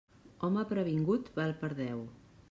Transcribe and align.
Home 0.45 0.61
previngut 0.69 1.29
val 1.39 1.53
per 1.61 1.69
deu. 1.81 2.01